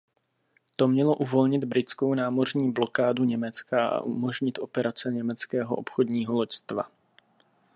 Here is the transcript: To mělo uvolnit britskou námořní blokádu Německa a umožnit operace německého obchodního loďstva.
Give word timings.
To 0.75 0.87
mělo 0.87 1.15
uvolnit 1.15 1.63
britskou 1.63 2.13
námořní 2.13 2.71
blokádu 2.71 3.23
Německa 3.23 3.87
a 3.87 4.01
umožnit 4.01 4.59
operace 4.59 5.11
německého 5.11 5.75
obchodního 5.75 6.33
loďstva. 6.33 6.89